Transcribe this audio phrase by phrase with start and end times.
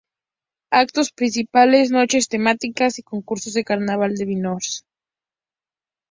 [0.71, 4.83] Actos principales, noches temáticas y concursos del Carnaval de Vinaroz.